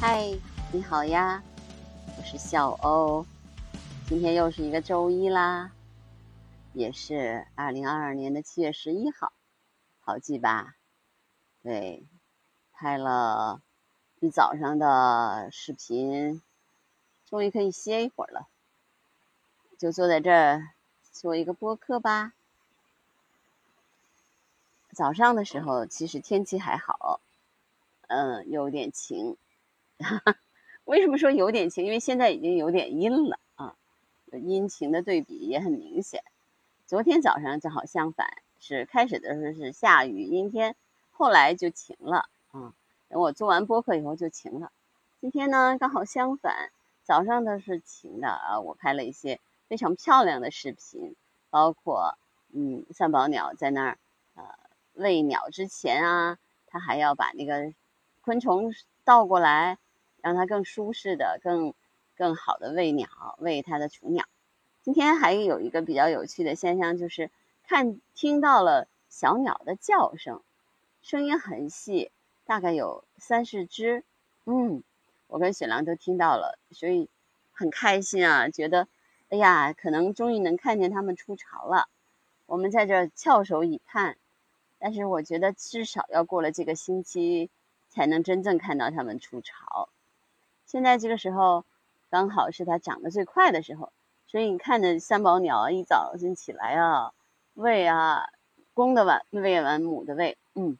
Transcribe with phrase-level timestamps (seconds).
[0.00, 0.32] 嗨，
[0.72, 1.42] 你好呀，
[2.16, 3.26] 我是小欧。
[4.08, 5.72] 今天又是一个周一啦，
[6.72, 9.30] 也是二零二二年的七月十一号，
[10.00, 10.76] 好记吧？
[11.62, 12.06] 对，
[12.72, 13.60] 拍了
[14.20, 16.40] 一早上的视频，
[17.26, 18.48] 终于可以歇一会儿了，
[19.76, 20.70] 就坐在这儿
[21.12, 22.32] 做一个播客吧。
[24.94, 27.20] 早上的时候其实天气还好，
[28.08, 29.36] 嗯，有点晴。
[30.84, 31.84] 为什么说有点晴？
[31.84, 33.76] 因为现在已经有点阴了啊，
[34.32, 36.24] 阴晴的对比也很明显。
[36.86, 40.74] 昨天早上正好相反，是开始的时候是下雨阴天，
[41.10, 42.74] 后来就晴了啊。
[43.08, 44.72] 等我做完播客以后就晴了。
[45.20, 46.70] 今天呢刚好相反，
[47.04, 48.60] 早上的是晴的啊。
[48.60, 51.14] 我拍了一些非常漂亮的视频，
[51.50, 52.16] 包括
[52.52, 53.98] 嗯三宝鸟在那儿
[54.34, 54.44] 呃
[54.94, 57.72] 喂鸟之前啊，它还要把那个
[58.22, 58.72] 昆虫
[59.04, 59.78] 倒过来。
[60.22, 61.74] 让它更舒适的、更
[62.16, 64.24] 更好的喂鸟，喂它的雏鸟。
[64.82, 67.30] 今天还有一个比较有趣的现象，就是
[67.66, 70.42] 看听到了小鸟的叫声，
[71.02, 72.10] 声音很细，
[72.44, 74.04] 大概有三四只。
[74.46, 74.82] 嗯，
[75.26, 77.08] 我跟雪狼都听到了，所以
[77.52, 78.88] 很开心啊，觉得
[79.28, 81.88] 哎呀，可能终于能看见它们出巢了。
[82.46, 84.16] 我们在这翘首以盼，
[84.78, 87.50] 但是我觉得至少要过了这个星期，
[87.90, 89.88] 才能真正看到它们出巢。
[90.70, 91.64] 现在这个时候，
[92.10, 93.90] 刚好是它长得最快的时候，
[94.28, 97.12] 所以你看着三宝鸟一早晨起来啊，
[97.54, 98.28] 喂啊，
[98.72, 100.78] 公的完喂完母的喂，嗯，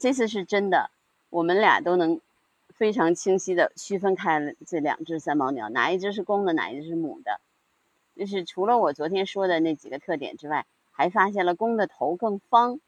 [0.00, 0.90] 这次是真的，
[1.30, 2.20] 我们俩都能
[2.70, 7.40] 非常清晰的区分开这两只三宝鸟，哪一只是公的，哪一只是母的，
[8.16, 12.80] 就是除了我昨天说的那几个特点之外，还发现了公的头更方，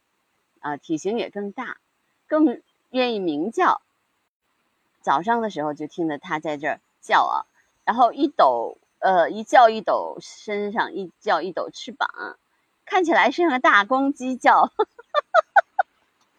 [0.58, 1.76] 啊，体型也更大，
[2.26, 3.80] 更愿意鸣叫。
[5.00, 7.46] 早上的时候就听着它在这儿叫啊，
[7.84, 12.08] 然后一抖，呃，一叫一抖身上，一叫一抖翅膀，
[12.84, 14.70] 看起来像个大公鸡叫，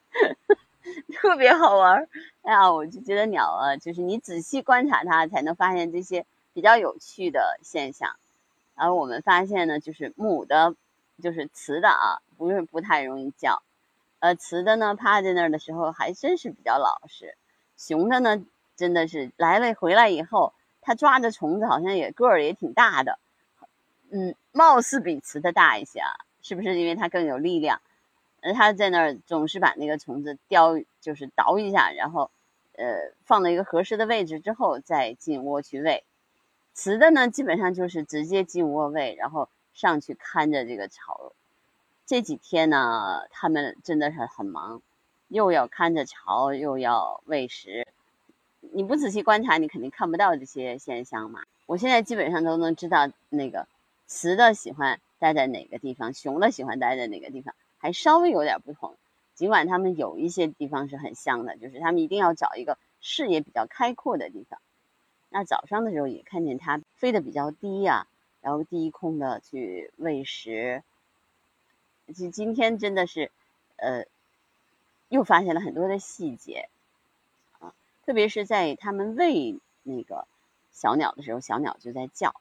[1.14, 2.08] 特别好玩。
[2.44, 8.16] 哎呀，我就觉得鸟啊，就是你仔细观察它，才能发现这些比较有趣的现象。
[8.76, 10.76] 然后我们发现呢，就是母的，
[11.22, 13.62] 就是雌的啊，不是不太容易叫，
[14.20, 17.36] 呃，雌的呢趴在那儿的时候还真是比较老实。
[17.88, 23.18] 雄的呢，真的是来了回来以后，它抓着虫子好像也个儿也挺大的，
[24.12, 26.12] 嗯，貌似比雌的大一些啊，
[26.44, 27.82] 是不是因为它更有力量？
[28.42, 32.30] 呃，它在那儿总是把那个虫子叼，就是倒一下，然后，
[32.74, 36.04] 呃，放到一个合适的位置之后再进窝去喂。
[36.76, 41.34] 雌的呢，基本上就是直接进窝喂，然后上去看着这个巢。
[42.06, 44.84] 这几天呢，他们真的是很忙。
[45.32, 47.88] 又要看着巢，又要喂食，
[48.60, 51.42] 你不仔细观察，你肯定看不到这些现象嘛。
[51.68, 53.66] 我现在基本上都能知道，那个
[54.08, 58.98] 雌的喜欢待在哪个地方，雄的喜欢待在哪个地方，还稍微有点不同。
[59.34, 64.60] 尽管它们有一些地方是很像的，就是它们一定要找一个视野比较开阔的地方。
[65.30, 68.06] 那早上的时候也看见它飞得比较低呀，
[68.42, 70.84] 然后低空的去喂食。
[72.14, 73.32] 今今天真的是，
[73.78, 74.04] 呃。
[75.12, 76.70] 又发现了很多的细节，
[77.60, 77.74] 啊，
[78.06, 80.26] 特别是在他们喂那个
[80.72, 82.34] 小鸟的时候，小鸟就在叫。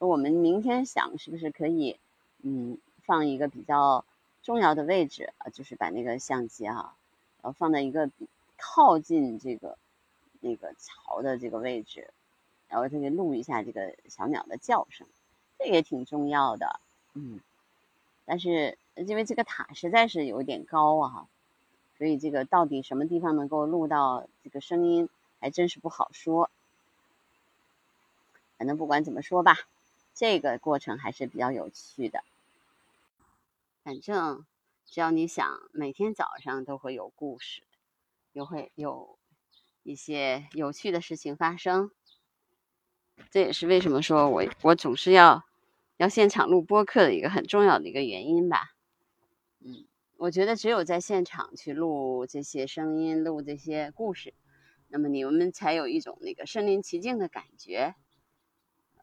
[0.00, 2.00] 我们明天想是不是可以，
[2.42, 4.04] 嗯，放一个比较
[4.42, 6.96] 重要的位置啊，就是把那个相机啊，
[7.40, 8.10] 然后放在一个
[8.56, 9.78] 靠近这个
[10.40, 12.10] 那个巢的这个位置，
[12.66, 15.06] 然后这个录一下这个小鸟的叫声，
[15.60, 16.80] 这也挺重要的，
[17.12, 17.38] 嗯。
[18.24, 21.28] 但是因为这个塔实在是有点高啊。
[21.96, 25.08] 所以这个到底什么地方能够录到这个声音，
[25.40, 26.50] 还真是不好说。
[28.58, 29.56] 反正不管怎么说吧，
[30.14, 32.22] 这个过程还是比较有趣的。
[33.82, 34.44] 反正
[34.86, 37.62] 只要你想，每天早上都会有故事，
[38.32, 39.18] 又会有
[39.82, 41.90] 一些有趣的事情发生。
[43.30, 45.44] 这也是为什么说我我总是要
[45.98, 48.73] 要现场录播客的一个很重要的一个原因吧。
[50.24, 54.32] 我觉得只有在现场去录这些声音，录这些故事，
[54.88, 57.94] 那么你们才有一种那个身临其境的感觉。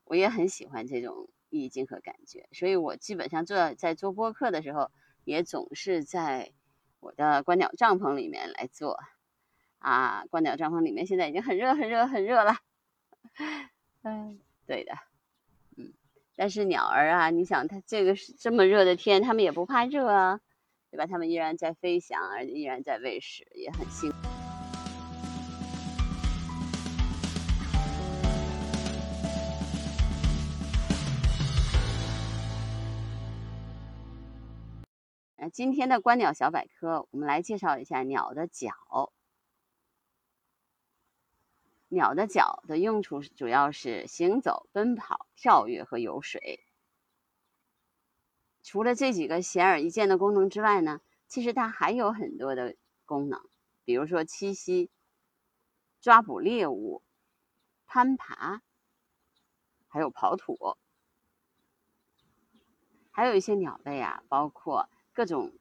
[0.04, 4.90] 我也很喜欢这种意境和感觉，所以我基本上做在做播客的时候，
[5.24, 6.54] 也总是在
[7.00, 9.00] 我的观鸟帐篷里面来做。
[9.78, 12.56] 啊，观鸟帐篷里面现在已经很热、很热、很热了。
[14.02, 14.94] 嗯，对的，
[15.78, 15.94] 嗯，
[16.36, 20.42] 但是鸟儿啊，你想它这个是这么热的天，它们也不怕热啊。
[20.92, 21.08] 对吧？
[21.08, 24.18] 它们依然在飞翔，而且依然在喂食，也很幸福。
[35.38, 39.14] 那今天的观鸟小百科，我们来介绍一下鸟的脚。
[41.88, 46.60] 鸟的脚的用处主要是行走、奔跑、跳跃和游水。
[48.64, 52.76] 除了这几个显而易见的功能之外呢，其实它还有很多的
[53.06, 53.42] 功能，
[53.84, 54.90] 比如说栖息、
[56.00, 57.02] 抓捕猎物、
[57.86, 58.62] 攀爬，
[59.88, 60.78] 还有刨土。
[63.14, 65.52] 还有一些鸟类啊，包括各种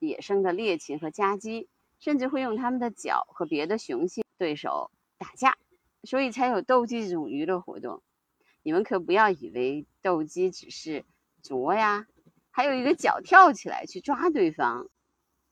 [0.00, 1.68] 野生的猎禽和家鸡，
[2.00, 5.56] 甚至会用它们的脚和别的雄性对手打架，
[6.02, 8.02] 所以才有斗鸡这种娱乐活动。
[8.62, 11.04] 你们可不要以为斗鸡只是
[11.44, 12.06] 啄呀，
[12.50, 14.88] 还有一个脚跳起来去抓对方，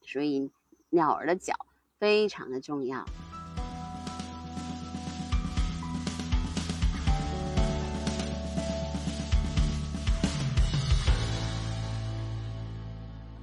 [0.01, 0.51] 所以
[0.89, 1.55] 鸟儿的脚
[1.99, 3.05] 非常的重要。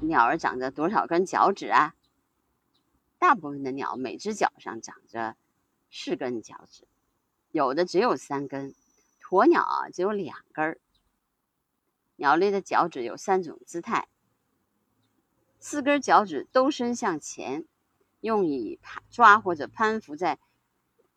[0.01, 1.93] 鸟儿长着多少根脚趾啊？
[3.19, 5.35] 大部分的鸟每只脚上长着
[5.91, 6.87] 四根脚趾，
[7.51, 8.73] 有的只有三根。
[9.21, 10.79] 鸵鸟啊只有两根儿。
[12.19, 14.09] 鸟类的脚趾有三种姿态：
[15.57, 17.65] 四根脚趾都伸向前，
[18.19, 20.37] 用以爬抓或者攀附在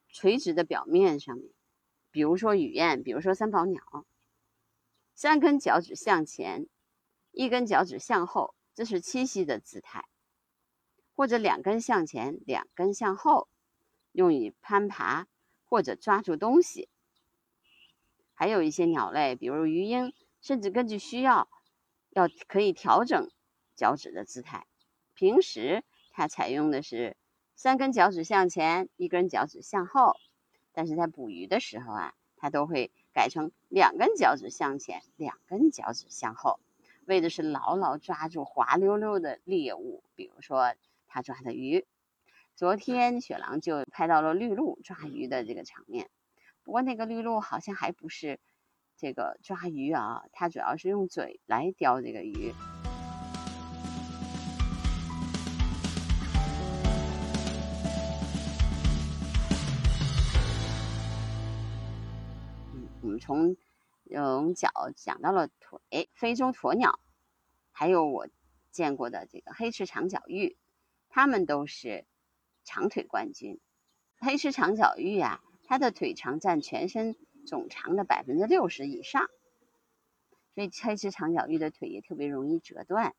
[0.08, 1.50] 垂直的表面上面，
[2.12, 4.06] 比如说雨燕，比如说三宝鸟。
[5.16, 6.68] 三根脚趾向前，
[7.32, 8.54] 一根脚趾向后。
[8.74, 10.06] 这是栖息的姿态，
[11.14, 13.48] 或者两根向前，两根向后，
[14.12, 15.26] 用于攀爬
[15.66, 16.88] 或者抓住东西。
[18.32, 21.48] 还有一些鸟类，比如鱼鹰，甚至根据需要，
[22.10, 23.30] 要可以调整
[23.74, 24.66] 脚趾的姿态。
[25.14, 27.16] 平时它采用的是
[27.54, 30.16] 三根脚趾向前，一根脚趾向后，
[30.72, 36.60] 但是在捕鱼的时候啊，它都会改成两根脚趾向前，两根脚趾向后。
[37.04, 40.74] 为的是牢牢抓住滑溜溜的猎物，比如说
[41.08, 41.84] 他抓的鱼。
[42.54, 46.10] 昨天雪狼就拍到了绿鹭抓鱼的这个场面，
[46.62, 48.38] 不过那个绿鹭好像还不是
[49.02, 52.54] 这个抓鱼啊，它主要是用嘴来叼这个鱼。
[62.72, 63.56] 嗯，我们从。
[64.04, 67.00] 用脚讲到了腿，非洲鸵鸟，
[67.70, 68.28] 还有我
[68.70, 70.58] 见过的这个黑翅长脚鹬，
[71.08, 72.04] 它们都是
[72.62, 73.58] 长腿冠军。
[74.18, 77.16] 黑翅长脚鹬啊，它的腿长占全身
[77.46, 79.28] 总长的百分之六十以上，
[80.54, 83.14] 所以黑翅长脚鹬的腿也特别容易折断。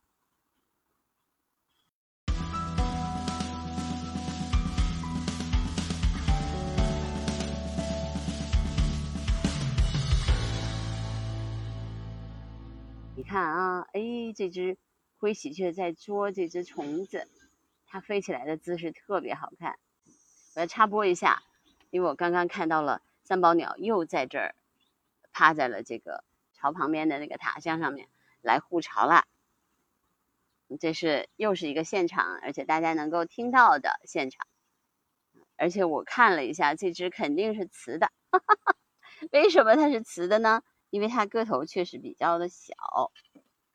[13.16, 14.78] 你看啊，哎，这只
[15.18, 17.28] 灰喜鹊在捉这只虫子，
[17.86, 19.78] 它飞起来的姿势特别好看。
[20.56, 21.42] 我要插播一下，
[21.90, 24.56] 因为我刚刚看到了三宝鸟又在这儿
[25.32, 26.24] 趴在了这个
[26.54, 28.08] 巢旁边的那个塔箱上面
[28.42, 29.26] 来护巢了。
[30.80, 34.48] 这是又是一个现场，而且大家能够听到的现场。
[35.56, 38.12] 而且我看了一下，这只肯定是雌的。
[39.32, 40.64] 为什么它是雌的呢？
[40.90, 42.74] 因为它个头确实比较的小，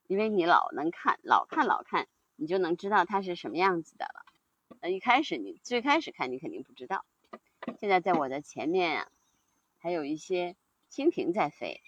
[0.07, 4.25] 因为你老能看，老看老看，你就能知道它是什么样子的了。
[4.81, 7.05] 那一开始你最开始看你肯定不知道。
[7.79, 9.09] 现在在我的前面啊，
[9.79, 10.57] 还有一些
[10.91, 11.81] 蜻蜓在飞。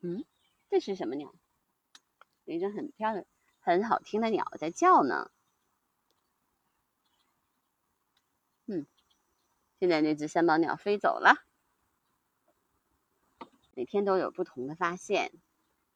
[0.00, 0.24] 嗯，
[0.70, 1.34] 这是什么鸟？
[2.44, 3.26] 有一只很漂亮、
[3.58, 5.30] 很好听的鸟在叫呢。
[8.66, 8.86] 嗯，
[9.78, 11.44] 现在那只三宝鸟飞走了。
[13.74, 15.32] 每天都有不同的发现，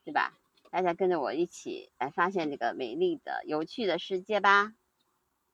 [0.05, 0.39] 对吧？
[0.71, 4.75] 大家跟着我一起来发现这个美丽的、有趣的世界吧。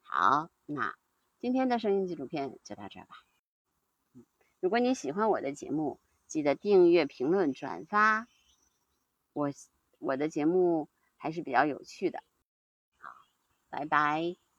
[0.02, 0.96] 好，那
[1.38, 3.24] 今天的声音纪录片就到这儿吧。
[4.60, 8.28] 如果你喜欢我的节目，记得订阅、评论、转发。
[9.32, 9.50] 我
[9.98, 12.22] 我的节目还是比较有趣的。
[12.98, 13.10] 好，
[13.70, 14.49] 拜拜。